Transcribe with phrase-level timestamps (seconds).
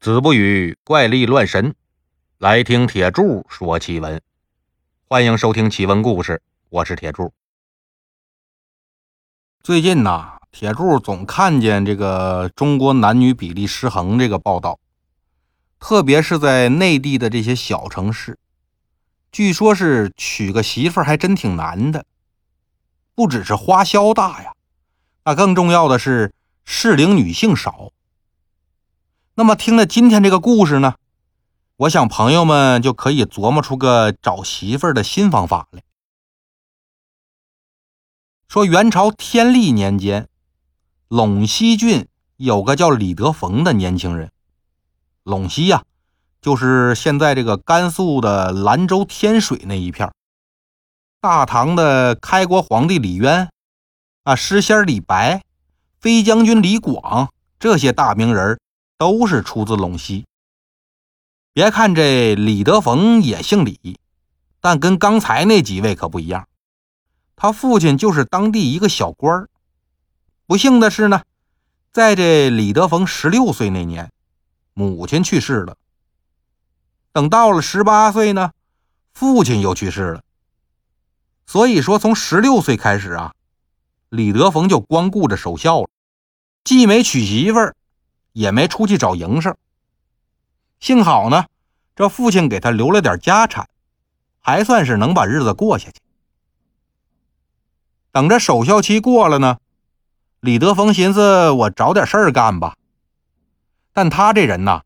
[0.00, 1.74] 子不语怪力乱神，
[2.38, 4.22] 来听铁柱说奇闻。
[5.06, 7.34] 欢迎收听奇闻故事，我是铁柱。
[9.62, 14.80] 最近呐，铁柱总看见这个中国男女比例失衡这个报道，
[15.78, 18.38] 特别是在内地的这些小城市，
[19.30, 22.06] 据说是娶个媳妇还真挺难的，
[23.14, 24.54] 不只是花销大呀，
[25.26, 26.32] 那更重要的是
[26.64, 27.92] 适龄女性少。
[29.40, 30.96] 那么，听了今天这个故事呢，
[31.76, 35.82] 我想朋友们就可以琢磨出个找媳妇的新方法来。
[38.48, 40.28] 说元朝天历年间，
[41.08, 44.30] 陇西郡有个叫李德逢的年轻人。
[45.24, 45.84] 陇西呀，
[46.42, 50.12] 就是现在这个甘肃的兰州天水那一片
[51.18, 53.48] 大唐的开国皇帝李渊，
[54.24, 55.42] 啊，诗仙李白，
[55.98, 58.60] 飞将军李广，这些大名人
[59.00, 60.26] 都是出自陇西。
[61.54, 63.98] 别看这李德逢也姓李，
[64.60, 66.46] 但跟刚才那几位可不一样。
[67.34, 69.48] 他父亲就是当地一个小官儿。
[70.44, 71.22] 不幸的是呢，
[71.90, 74.12] 在这李德逢十六岁那年，
[74.74, 75.78] 母亲去世了。
[77.10, 78.52] 等到了十八岁呢，
[79.14, 80.22] 父亲又去世了。
[81.46, 83.32] 所以说，从十六岁开始啊，
[84.10, 85.88] 李德逢就光顾着守孝了，
[86.64, 87.74] 既没娶媳妇儿。
[88.32, 89.56] 也没出去找营生。
[90.78, 91.46] 幸好呢，
[91.94, 93.68] 这父亲给他留了点家产，
[94.40, 96.00] 还算是能把日子过下去。
[98.12, 99.58] 等着守孝期过了呢，
[100.40, 102.76] 李德峰寻思我找点事儿干吧。
[103.92, 104.82] 但他这人呐，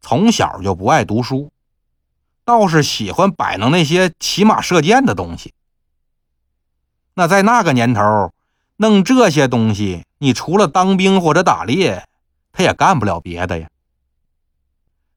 [0.00, 1.50] 从小就不爱读书，
[2.44, 5.54] 倒是喜欢摆弄那些骑马射箭的东西。
[7.14, 8.32] 那在那个年头，
[8.76, 12.06] 弄这些东西，你除了当兵或者打猎。
[12.52, 13.68] 他也干不了别的呀，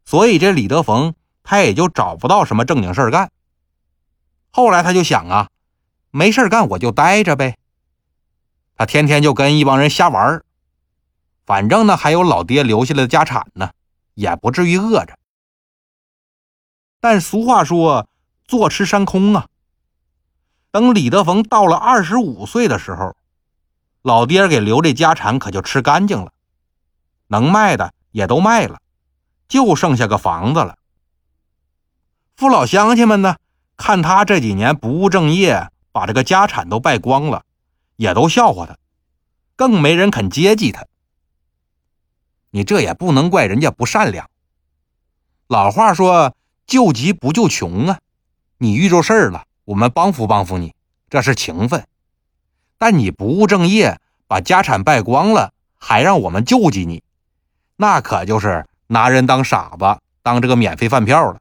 [0.05, 3.29] 所以这李德逢他也就找不到什么正经事干。
[4.51, 5.49] 后来他就想啊，
[6.11, 7.57] 没事干我就待着呗。
[8.77, 10.43] 他天天就跟一帮人瞎玩
[11.45, 13.71] 反正呢还有老爹留下来的家产呢，
[14.13, 15.17] 也不至于饿着。
[16.99, 18.07] 但俗话说
[18.47, 19.47] 坐吃山空啊。
[20.71, 23.15] 等李德逢到了二十五岁的时候，
[24.01, 26.33] 老爹给留这家产可就吃干净了。
[27.27, 28.79] 能卖的也都卖了，
[29.47, 30.77] 就剩下个房子了。
[32.35, 33.37] 父老乡亲们呢，
[33.77, 37.43] 看他这几年不务正业，把这个家产都败光了，
[37.95, 38.77] 也都笑话他，
[39.55, 40.85] 更没人肯接济他。
[42.51, 44.29] 你这也不能怪人家不善良。
[45.47, 47.99] 老话说“救急不救穷”啊，
[48.57, 50.73] 你遇着事儿了，我们帮扶帮扶你，
[51.09, 51.85] 这是情分。
[52.77, 57.03] 但你不务正业，把家产败光了，还让我们救济你。
[57.77, 61.39] 那可就是拿人当傻子，当这个免费饭票了，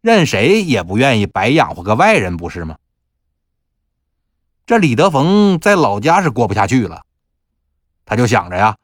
[0.00, 2.76] 任谁也不愿意白养活个外人，不是吗？
[4.66, 7.02] 这李德逢在老家是过不下去了，
[8.06, 8.78] 他就想着呀，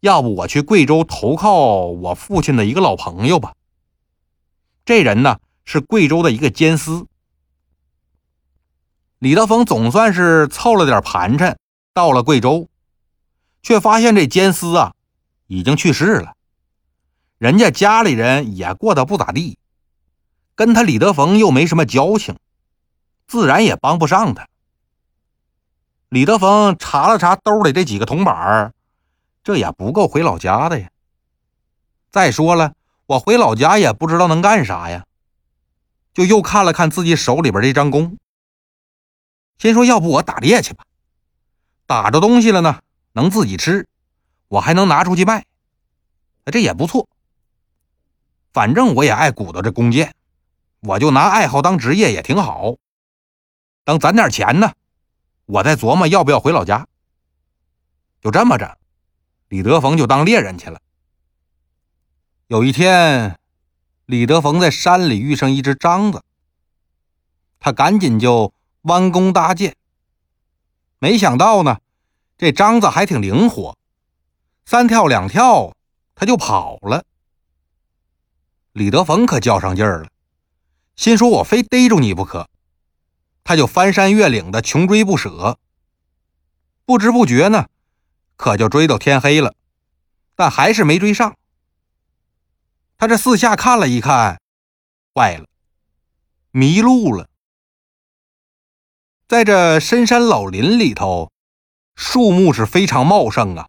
[0.00, 3.54] 要不我去贵州投靠我父亲的一个老朋友吧。
[4.84, 7.06] 这人呢是贵州的一个监司。
[9.18, 11.56] 李德逢总算是凑了点盘缠，
[11.94, 12.68] 到了贵州，
[13.62, 14.92] 却发现这监司啊。
[15.46, 16.34] 已经去世了，
[17.38, 19.58] 人家家里人也过得不咋地，
[20.54, 22.36] 跟他李德逢又没什么交情，
[23.26, 24.48] 自然也帮不上他。
[26.08, 28.72] 李德逢查了查兜里这几个铜板
[29.42, 30.90] 这也不够回老家的呀。
[32.10, 32.74] 再说了，
[33.06, 35.04] 我回老家也不知道能干啥呀，
[36.14, 38.16] 就又看了看自己手里边这张弓，
[39.58, 40.84] 心说要不我打猎去吧，
[41.86, 42.80] 打着东西了呢，
[43.12, 43.86] 能自己吃。
[44.48, 45.44] 我还能拿出去卖，
[46.46, 47.08] 这也不错。
[48.52, 50.14] 反正我也爱鼓捣这弓箭，
[50.80, 52.76] 我就拿爱好当职业也挺好。
[53.84, 54.72] 等攒点钱呢，
[55.44, 56.86] 我再琢磨要不要回老家。
[58.20, 58.78] 就这么着，
[59.48, 60.80] 李德逢就当猎人去了。
[62.46, 63.38] 有一天，
[64.06, 66.22] 李德逢在山里遇上一只獐子，
[67.58, 69.76] 他赶紧就弯弓搭箭。
[70.98, 71.78] 没想到呢，
[72.38, 73.76] 这獐子还挺灵活。
[74.68, 75.76] 三跳两跳，
[76.16, 77.04] 他就跑了。
[78.72, 80.08] 李德逢可较上劲儿了，
[80.96, 82.50] 心说：“我非逮住你不可。”
[83.44, 85.56] 他就翻山越岭的穷追不舍。
[86.84, 87.68] 不知不觉呢，
[88.34, 89.54] 可就追到天黑了，
[90.34, 91.36] 但还是没追上。
[92.98, 94.40] 他这四下看了一看，
[95.14, 95.46] 坏了，
[96.50, 97.28] 迷路了。
[99.28, 101.30] 在这深山老林里头，
[101.94, 103.68] 树木是非常茂盛啊。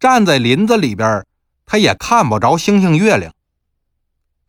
[0.00, 1.24] 站在林子里边，
[1.66, 3.34] 他也看不着星星月亮，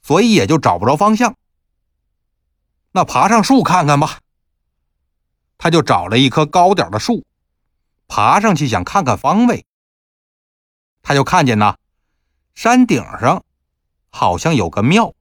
[0.01, 1.35] 所以也就找不着方向。
[2.93, 4.19] 那爬上树看看吧。
[5.57, 7.23] 他就找了一棵高点的树，
[8.07, 9.65] 爬上去想看看方位。
[11.03, 11.75] 他就看见呐，
[12.55, 13.43] 山顶上
[14.09, 15.13] 好像有个庙。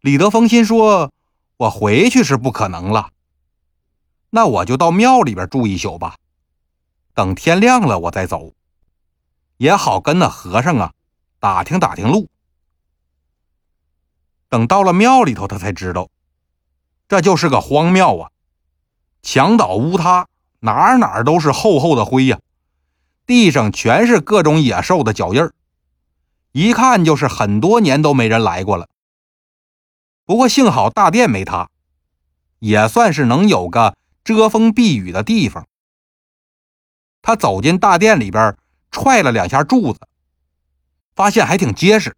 [0.00, 1.12] 李德峰心说
[1.58, 3.10] ：“我回去是不可能了，
[4.30, 6.16] 那我就到庙里边住一宿吧，
[7.14, 8.54] 等天亮了我再走，
[9.60, 10.94] 也好跟那和尚啊
[11.38, 12.30] 打听打听路。”
[14.48, 16.08] 等到了庙里头，他才知道，
[17.06, 18.30] 这就是个荒庙啊。
[19.20, 20.28] 墙倒屋塌，
[20.60, 22.40] 哪哪都是厚厚的灰呀，
[23.26, 25.52] 地上全是各种野兽的脚印儿，
[26.52, 28.88] 一看就是很多年都没人来过了。
[30.24, 31.68] 不过幸好大殿没塌，
[32.60, 35.66] 也算是能有个遮风避雨的地方。
[37.20, 38.56] 他走进大殿里边，
[38.90, 40.00] 踹了两下柱子，
[41.14, 42.16] 发现还挺结实，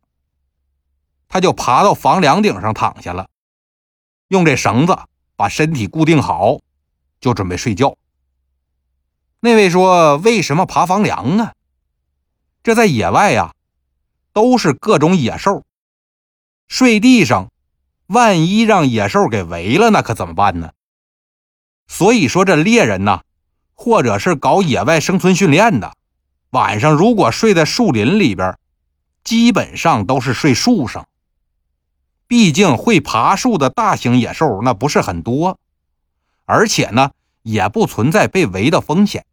[1.29, 3.29] 他就爬到房梁顶上躺下了，
[4.29, 4.99] 用这绳子
[5.37, 6.59] 把身体固定好。
[7.21, 7.97] 就准备睡觉。
[9.39, 11.55] 那位说：“为什么爬房梁啊？
[12.65, 13.55] 这在野外呀，
[14.33, 15.63] 都是各种野兽。
[16.67, 17.53] 睡地上，
[18.09, 20.73] 万一让野兽给围了，那可怎么办呢？
[21.87, 23.23] 所以说，这猎人呐，
[23.75, 25.95] 或者是搞野外生存训练的，
[26.53, 28.57] 晚上如果睡在树林里边，
[29.25, 31.07] 基本上都是睡树上。
[32.27, 35.59] 毕竟会爬树的大型野兽那不是很多。”
[36.45, 37.13] 而且呢，
[37.43, 39.25] 也不存在被围的风险。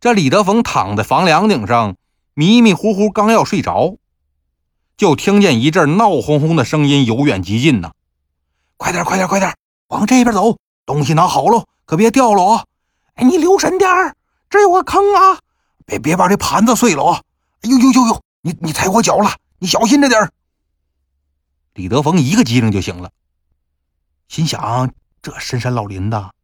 [0.00, 1.96] 这李德峰躺在房梁顶上，
[2.32, 3.98] 迷迷糊糊，刚要睡着，
[4.96, 7.92] 就听见一阵闹哄哄的声音由远及近呢。
[8.78, 9.54] 快点，快点，快点，
[9.88, 10.56] 往这边走，
[10.86, 12.64] 东西拿好了，可别掉了啊！
[13.14, 14.16] 哎，你留神点儿，
[14.52, 15.40] 这有个坑啊！
[15.86, 17.22] 别别把这盘子碎了啊！
[17.62, 20.30] 哎呦呦呦呦，你你踩我脚了，你小心着点儿。
[21.72, 23.10] 李德峰一个机灵就醒了，
[24.28, 24.92] 心想。
[25.22, 26.34] 这深山老林的，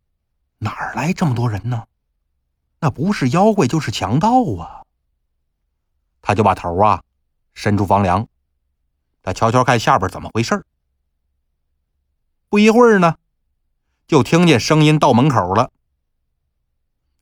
[0.58, 1.84] 哪儿来这么多人呢？
[2.80, 4.82] 那不是妖怪就是强盗啊！
[6.22, 7.02] 他就把头啊
[7.52, 8.26] 伸出房梁，
[9.22, 10.64] 他瞧瞧看下边怎么回事
[12.48, 13.16] 不一会儿呢，
[14.06, 15.70] 就听见声音到门口了。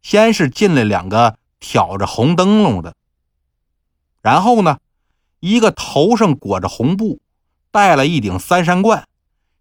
[0.09, 2.95] 先是进来两个挑着红灯笼的，
[4.23, 4.79] 然后呢，
[5.41, 7.21] 一个头上裹着红布，
[7.73, 9.09] 戴了一顶三山冠。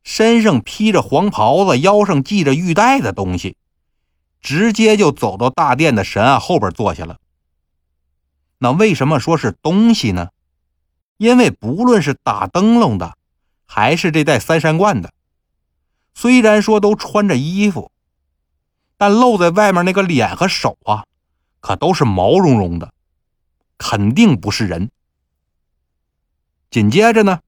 [0.04, 3.58] 身上披着黄袍子，腰上系着玉带的东西，
[4.40, 7.18] 直接就走到大殿的神案后边坐下了。
[8.60, 10.30] 那为什么说是东西呢？
[11.18, 13.18] 因为不论是打灯笼的，
[13.66, 15.12] 还是这戴三山冠的，
[16.14, 17.92] 虽然说都穿着衣服，
[18.98, 21.06] 但露在外面那个脸和手啊，
[21.60, 22.94] 可都是毛茸茸的，
[23.78, 24.90] 肯定不是人。
[26.70, 27.40] 紧接着呢，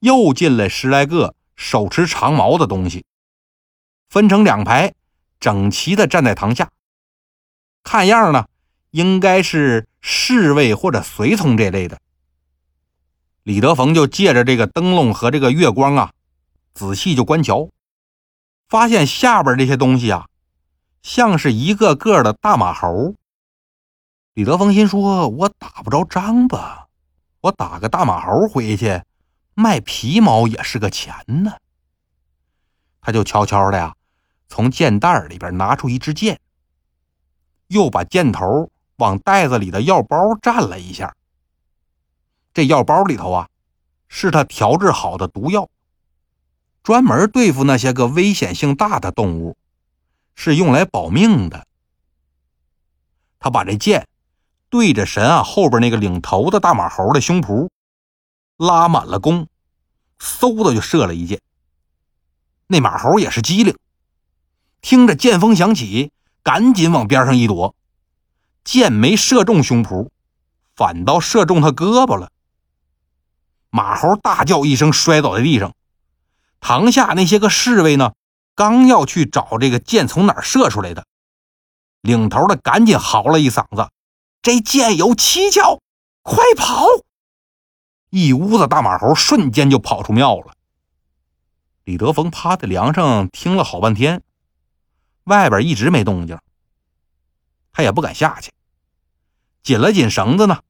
[0.00, 1.34] 又进来十来个。
[1.58, 3.06] 手持长矛的东西，
[4.10, 4.92] 分成两排，
[5.40, 6.70] 整齐的站在堂下。
[7.82, 8.46] 看样呢，
[8.90, 11.98] 应该是侍卫或者随从这类的。
[13.42, 16.12] 李德逢就借着这个灯笼和这个月光啊，
[16.74, 17.70] 仔细就观瞧，
[18.68, 20.26] 发现下边这些东西啊，
[21.06, 23.14] 像是一个个的大马猴。
[24.34, 26.88] 李德峰心说：“我打不着张吧？
[27.42, 29.02] 我打个大马猴回去。”
[29.54, 31.52] 卖皮毛也是个钱呢。
[33.00, 33.94] 他就悄悄的呀，
[34.48, 36.40] 从箭袋里边拿出一支箭，
[37.68, 41.14] 又把箭头往袋子里的药包蘸了一下。
[42.52, 43.48] 这药包里头啊，
[44.08, 45.70] 是他调制好的毒药，
[46.82, 49.56] 专门对付那些个危险性大的动物，
[50.36, 51.66] 是用来保命的。
[53.40, 54.06] 他把这箭
[54.70, 57.68] 对着神啊后边那个领头的大马猴的胸脯。
[58.58, 59.48] 拉满了弓，
[60.18, 61.42] 嗖的就射了一箭。
[62.68, 63.76] 那马猴也是机灵，
[64.80, 66.10] 听着剑锋响起，
[66.42, 67.74] 赶紧往边上一躲，
[68.64, 70.08] 箭没射中胸脯，
[70.74, 72.32] 反倒射中他胳膊了。
[73.68, 75.74] 马猴大叫一声，摔倒在地上。
[76.58, 78.14] 堂下那些个侍卫呢，
[78.56, 81.06] 刚要去找这个箭从哪儿射出来的，
[82.00, 83.90] 领头的赶紧嚎了一嗓子
[84.40, 85.80] ：“这箭有蹊跷，
[86.22, 86.86] 快跑！”
[88.08, 90.54] 一屋子大马猴瞬间就跑出庙了。
[91.84, 94.22] 李德峰趴在梁上听了好半天，
[95.24, 96.38] 外边一直没动静，
[97.72, 98.52] 他也不敢下去，
[99.62, 100.62] 紧了紧绳子呢，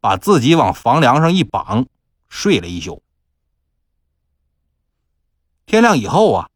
[0.00, 1.86] 把自己往房梁上一绑，
[2.28, 3.04] 睡了一宿。
[5.64, 6.49] 天亮以后啊，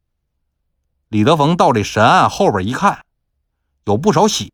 [1.15, 3.05] 李德峰到这神案后边一看，
[3.85, 4.51] 有不少血，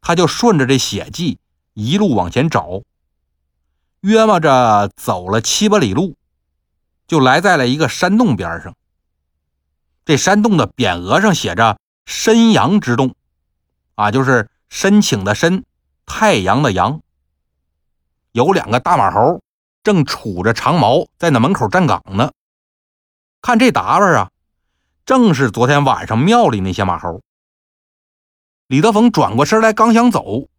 [0.00, 1.40] 他就顺着这血迹
[1.74, 2.82] 一路往前找，
[4.02, 6.14] 约摸着走了七八里路，
[7.08, 8.76] 就来在了一个山洞边上。
[10.04, 13.16] 这山洞的匾额上写着“申阳之洞”，
[13.96, 15.64] 啊，就是申请的申，
[16.06, 17.00] 太阳的阳。
[18.30, 19.42] 有两个大马猴
[19.82, 22.30] 正杵着长矛在那门口站岗呢。
[23.42, 24.30] 看这打扮啊，
[25.08, 27.22] 正是昨天晚上庙里那些马猴。
[28.66, 30.50] 李德峰转过身来，刚想走，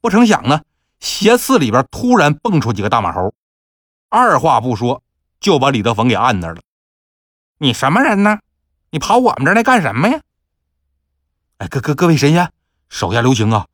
[0.00, 0.62] 不成想呢，
[1.00, 3.34] 斜刺里边突然蹦出几个大马猴，
[4.10, 5.02] 二话不说
[5.40, 6.62] 就把李德峰给按那儿了。
[7.58, 8.38] 你什么人呢？
[8.90, 10.20] 你跑我们这儿来干什么呀？
[11.56, 12.52] 哎，各各各位神仙，
[12.88, 13.66] 手下留情啊！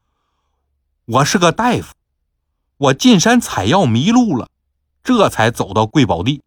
[1.04, 1.92] 我是个大夫，
[2.78, 4.48] 我进山采药迷路了，
[5.04, 6.42] 这才走到贵宝地，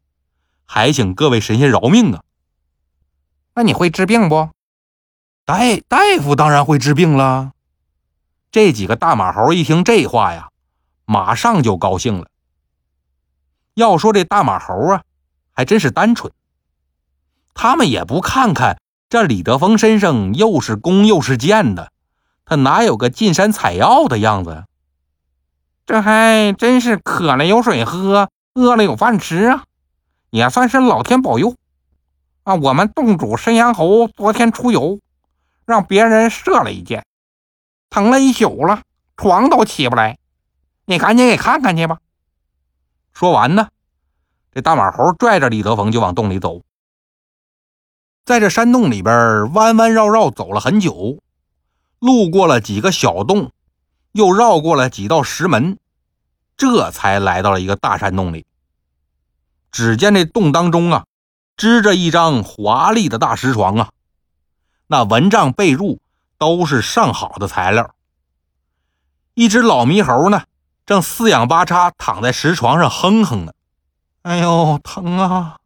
[0.65, 2.23] 还请各位神仙饶命啊！
[3.55, 4.49] 那你会治病不？
[5.45, 7.51] 大大夫当然会治病了。
[8.51, 10.49] 这几个大马猴一听这话呀，
[11.05, 12.27] 马上就高兴了。
[13.73, 15.03] 要说这大马猴啊，
[15.51, 16.31] 还真是单纯。
[17.53, 18.79] 他们也不看看
[19.09, 21.91] 这李德峰身上又是弓又是箭的，
[22.45, 24.65] 他哪有个进山采药的样子？
[25.85, 29.65] 这还真是渴了有水喝，饿了有饭吃啊！
[30.29, 31.55] 也算是老天保佑
[32.43, 32.55] 啊！
[32.55, 34.99] 我们洞主申阳侯昨天出游。
[35.65, 37.05] 让别人射了一箭，
[37.89, 38.81] 疼了一宿了，
[39.15, 40.17] 床都起不来。
[40.83, 41.99] 你赶紧给看看去吧。
[43.13, 43.69] 说完呢，
[44.51, 46.63] 这大马猴拽着李德峰就往洞里走。
[48.25, 51.19] 在这山洞里边弯弯绕绕走了很久，
[51.99, 53.53] 路过了几个小洞，
[54.11, 55.77] 又绕过了几道石门，
[56.57, 58.45] 这才来到了一个大山洞里。
[59.71, 61.05] 只见这洞当中啊，
[61.57, 63.89] 支着一张华丽的大石床啊。
[64.87, 65.99] 那蚊帐被褥
[66.37, 67.93] 都是上好的材料。
[69.33, 70.43] 一只老猕猴呢，
[70.85, 73.53] 正四仰八叉躺在石床上哼哼呢。
[74.23, 75.57] 哎呦，疼啊！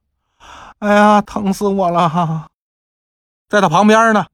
[0.79, 2.47] 哎呀，疼死我了！
[3.49, 4.27] 在他旁边呢，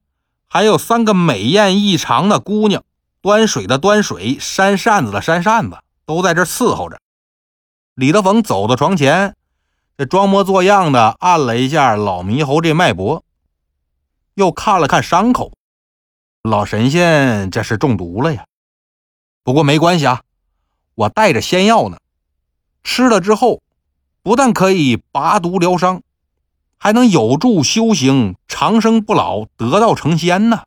[0.48, 2.84] 还有三个美艳异常的姑娘，
[3.22, 7.00] 端水的端水，扇扇子的扇扇子，都在这伺候着。
[7.96, 9.36] 李德峰走到床前，
[9.96, 13.24] 这装模作样的按了一下老猕猴这脉搏。
[14.34, 15.54] 又看了看伤口，
[16.42, 18.46] 老神仙这是中毒了呀。
[19.44, 20.24] 不过没关系啊，
[20.96, 21.98] 我带着仙药呢，
[22.84, 23.62] 吃了之后，
[24.24, 26.02] 不但可以拔毒疗伤，
[26.80, 30.64] 还能有助修行长生不老、得道成仙呢。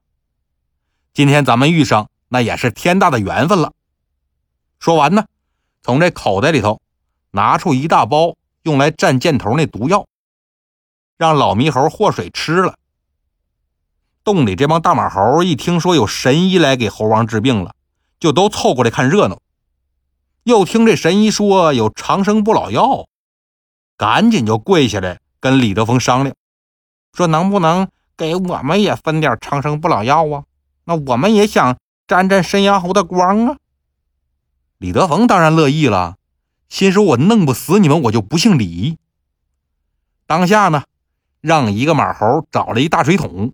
[1.13, 3.73] 今天咱们遇上，那也是天大的缘分了。
[4.79, 5.27] 说完呢，
[5.83, 6.81] 从这口袋里头
[7.33, 10.09] 拿出一大包用来蘸箭头那毒药，
[11.17, 12.75] 让老猕猴祸水吃了。
[14.25, 17.77] 洞里这帮大马猴一听说有神医来给猴王治病了，
[18.19, 19.39] 就都凑过来看热闹。
[20.43, 23.07] 又听这神医说有长生不老药，
[23.97, 26.35] 赶紧就跪下来跟李德峰商量，
[27.13, 30.43] 说能不能给我们也分点长生不老药啊？
[30.87, 33.57] 那我们也想沾沾申阳侯的光啊！
[34.79, 36.17] 李德峰当然乐意了，
[36.69, 38.99] 心说我弄不死你们，我就不姓李。
[40.27, 40.85] 当下呢，
[41.41, 43.53] 让一个马猴找了一大水桶。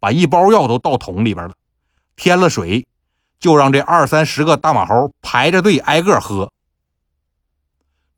[0.00, 1.54] 把一包药都倒桶里边了，
[2.14, 2.86] 添了水，
[3.40, 6.52] 就让这二三十个大马猴排着队挨个喝。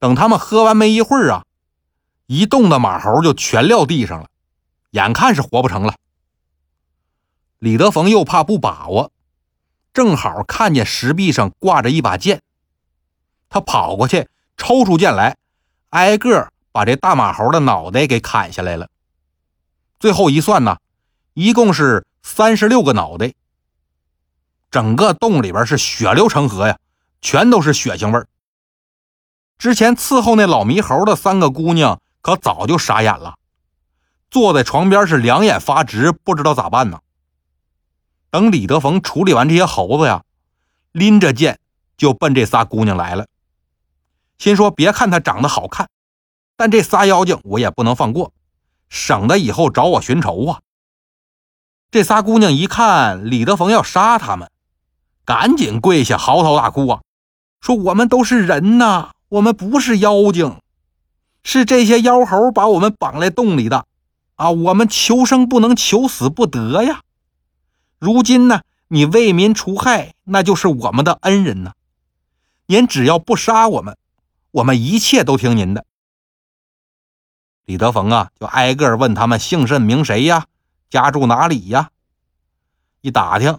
[0.00, 1.44] 等他们喝完没一会儿啊，
[2.26, 4.26] 一洞的马猴就全撂地上了，
[4.90, 5.94] 眼看是活不成了。
[7.60, 9.12] 李德峰又怕不把握，
[9.94, 12.42] 正好看见石壁上挂着一把剑，
[13.48, 15.36] 他跑过去抽出剑来，
[15.90, 18.88] 挨个把这大马猴的脑袋给砍下来了。
[19.98, 20.78] 最后一算呢。
[21.38, 23.34] 一共是三十六个脑袋，
[24.70, 26.78] 整个洞里边是血流成河呀，
[27.20, 28.26] 全都是血腥味儿。
[29.58, 33.34] 之前伺候那老猕猴的三个姑娘可早就傻眼了，
[34.30, 37.00] 坐在床边是两眼发直，不知道咋办呢。
[38.30, 40.24] 等李德峰处理完这些猴子呀，
[40.92, 41.60] 拎着剑
[41.98, 43.26] 就奔这仨姑娘来了，
[44.38, 45.88] 心说别看他长得好看，
[46.56, 48.32] 但这仨妖精我也不能放过，
[48.88, 50.60] 省得以后找我寻仇啊。
[51.90, 54.50] 这仨姑娘一看李德峰要杀他们，
[55.24, 57.00] 赶紧跪下嚎啕大哭啊，
[57.60, 60.60] 说：“我们都是人呐，我们不是妖精，
[61.42, 63.86] 是这些妖猴把我们绑在洞里的
[64.34, 64.50] 啊！
[64.50, 67.00] 我们求生不能，求死不得呀！
[67.98, 71.72] 如今呢，你为民除害，那就是我们的恩人呐。
[72.66, 73.96] 您只要不杀我们，
[74.56, 75.84] 我们一切都听您的。”
[77.66, 80.46] 李德峰啊，就挨个问他们姓甚名谁呀？
[80.88, 81.90] 家住哪里呀？
[83.02, 83.58] 一打听，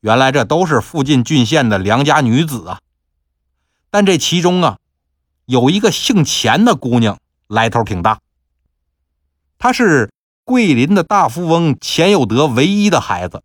[0.00, 2.80] 原来这都是附近郡县的良家女子啊，
[3.90, 4.78] 但这其中啊，
[5.44, 8.20] 有一个姓钱的姑娘，来头挺大。
[9.58, 10.10] 她是
[10.42, 13.44] 桂林的大富翁钱有德唯一的孩子。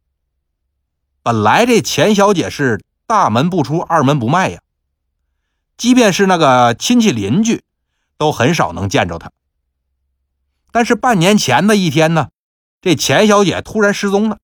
[1.21, 4.61] 本来这钱小姐是大门不出二门不迈呀，
[5.77, 7.63] 即便是那个亲戚邻居，
[8.17, 9.31] 都很少能见着他。
[10.71, 12.29] 但是半年前的一天呢，
[12.81, 14.39] 这钱小姐突然失踪了。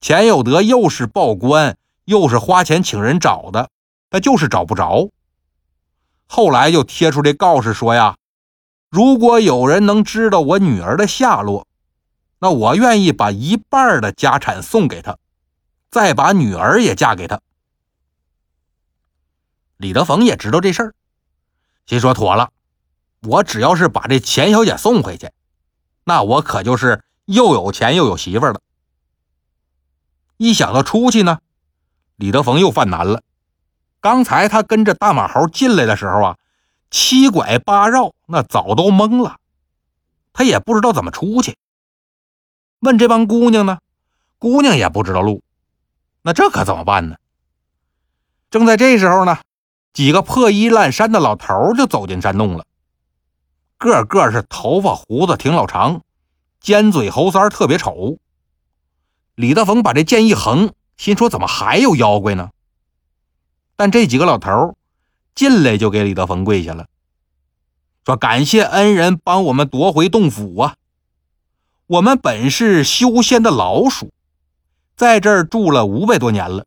[0.00, 3.70] 钱有德又是报官，又是花钱请人找的，
[4.10, 5.08] 他就是找不着。
[6.26, 8.16] 后来就贴出这告示说呀，
[8.90, 11.66] 如果有人能知道我女儿的下落，
[12.40, 15.16] 那我愿意把一半的家产送给他。
[15.90, 17.40] 再把女儿也嫁给他。
[19.82, 20.94] 李德峰也知道这事儿，
[21.86, 22.52] 心说妥了，
[23.20, 25.32] 我只要是把这钱小姐送回去，
[26.04, 28.60] 那我可就是又有钱又有媳妇了。
[30.36, 31.40] 一想到出去呢，
[32.14, 33.22] 李德峰又犯难了。
[34.00, 36.38] 刚才他跟着大马猴进来的时候啊，
[36.88, 39.38] 七拐八绕，那早都懵了，
[40.32, 41.56] 他也不知道怎么出去。
[42.78, 43.80] 问这帮姑娘呢，
[44.38, 45.42] 姑娘也不知道路。
[46.22, 47.16] 那这可怎么办呢？
[48.48, 49.38] 正在这时候呢，
[49.92, 52.64] 几个破衣烂衫的老头就走进山洞了，
[53.76, 56.02] 个个是头发胡子挺老长，
[56.60, 58.18] 尖嘴猴腮特别丑。
[59.34, 62.50] 李德峰把这剑一横，心说怎么还有妖怪呢？
[63.76, 64.76] 但这几个老头
[65.34, 66.86] 进来就给李德峰跪下了，
[68.04, 70.76] 说感谢恩人帮我们夺回洞府啊！
[71.86, 74.10] 我们本是修仙的老鼠。
[74.94, 76.66] 在这儿住了五百多年了，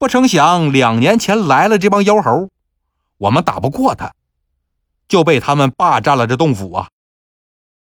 [0.00, 2.48] 不成想两年前来了这帮妖猴，
[3.18, 4.14] 我们打不过他，
[5.08, 6.88] 就被他们霸占了这洞府啊。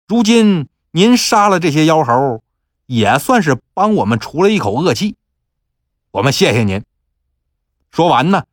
[0.08, 2.42] 如今您杀了这些妖猴，
[2.86, 5.16] 也算是帮我们除了一口恶气，
[6.10, 6.82] 我们谢谢您。
[7.90, 8.44] 说完呢，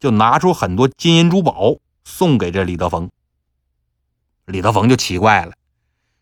[0.00, 3.08] 就拿出很多金银珠宝送给这李德峰。
[4.46, 5.52] 李德峰就奇怪了，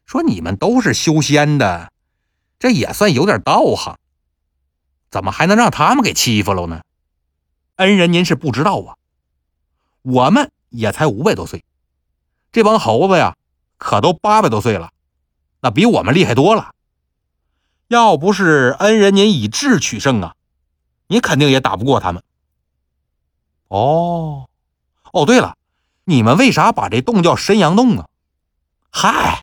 [0.05, 1.91] 说你们都是修仙的。
[2.59, 3.97] 这也算有点道行，
[5.11, 6.83] 怎么还能让他们给欺负了呢？
[7.81, 8.97] 恩人，您是不知道啊，
[10.03, 11.65] 我们也才五百多岁，
[12.53, 13.39] 这帮猴子呀，
[13.79, 14.93] 可都八百多岁了，
[15.63, 16.75] 那比我们厉害多了。
[17.89, 20.35] 要不是恩人您以智取胜啊，
[21.07, 22.23] 你肯定也打不过他们。
[23.69, 24.51] 哦，
[25.15, 25.57] 哦，对了，
[26.05, 28.09] 你们为啥把这洞叫深阳洞啊？
[28.91, 29.43] 嗨，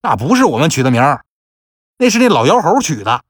[0.00, 1.26] 那不是我们取的名儿。
[1.98, 3.22] 那是那老妖猴取的，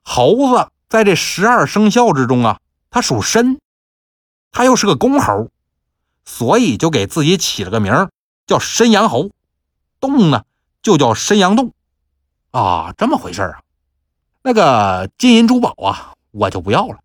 [0.00, 3.60] 猴子在这十二生肖之中啊，他属申，
[4.50, 5.50] 他又是个公猴，
[6.24, 8.08] 所以就给自己起了个名
[8.46, 9.30] 叫申阳猴。
[10.00, 10.44] 洞呢
[10.80, 11.72] 就叫申阳洞
[12.50, 13.62] 啊，这么回事啊。
[14.42, 17.00] 那个金银珠宝啊，我就不要了。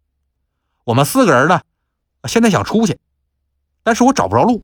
[0.84, 1.62] 我们四个人呢，
[2.26, 3.00] 现在想出去，
[3.82, 4.64] 但是我找不着路。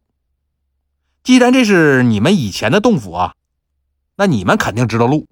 [1.23, 3.35] 既然这是你们以前的洞府啊，
[4.15, 5.27] 那你们肯定知道路。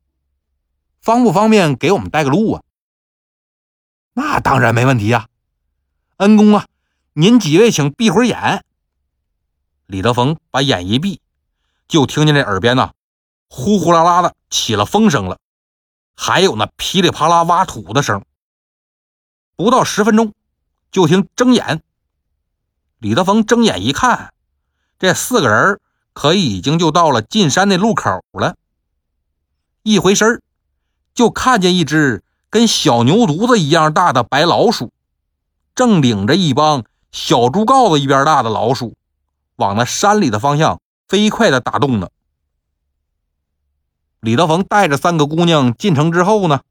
[1.00, 2.64] 方不方便给我们带个路啊？
[4.14, 5.28] 那当然没问题呀，
[6.18, 6.66] 恩公啊，
[7.14, 8.66] 您几位请闭会儿眼。
[9.86, 11.22] 李德峰把眼一闭，
[11.88, 12.92] 就听见这耳边呢，
[13.50, 15.38] 呼呼啦啦的起了风声了，
[16.16, 18.26] 还有那噼里啪啦挖土的声。
[19.56, 20.34] 不到十分钟，
[20.92, 21.84] 就听睁眼。
[22.98, 24.34] 李德峰睁眼一看，
[24.98, 25.80] 这四个人
[26.14, 28.56] 可已经就到了进山的路口了。
[29.84, 30.42] 一回身
[31.14, 34.92] 就看见一只跟小牛犊子一样大的白老鼠，
[35.78, 38.98] 正领着一帮小猪羔子一边大的老鼠，
[39.58, 42.10] 往那山里的方向飞快的打洞呢。
[44.20, 46.62] 李德峰带着三个姑娘进城之后呢，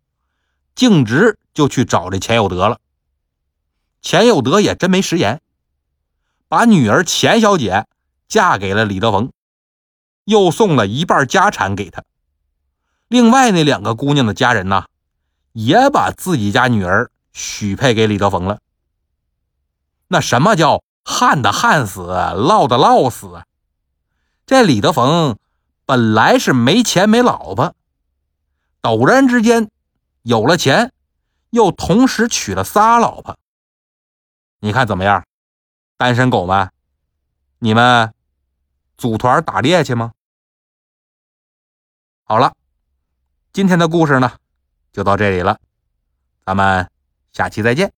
[0.75, 2.81] 径直就去找这钱有德了。
[4.03, 5.41] 钱有德也真没食言，
[6.49, 7.87] 把女儿钱小姐
[8.27, 9.31] 嫁给了李德峰，
[10.25, 12.03] 又送了一半家产给他。
[13.07, 14.87] 另外那两个姑娘的家人呢，
[15.53, 18.59] 也把自己家女儿许配给李德峰了。
[20.09, 23.43] 那什么叫旱的旱死，涝的涝死？
[24.47, 25.39] 这李德峰
[25.85, 27.75] 本来是没钱没老婆，
[28.81, 29.71] 陡然之间
[30.23, 30.93] 有了钱，
[31.51, 33.37] 又同时娶了仨老婆。
[34.61, 35.25] 你看怎么样，
[35.97, 36.71] 单身狗们？
[37.59, 38.13] 你们
[38.97, 40.13] 组团打猎去吗？
[42.25, 42.53] 好了。
[43.53, 44.33] 今天的故事呢，
[44.93, 45.59] 就到这里了，
[46.45, 46.91] 咱们
[47.33, 47.91] 下期再见。